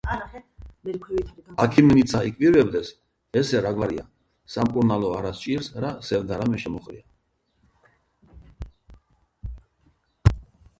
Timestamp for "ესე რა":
3.41-3.75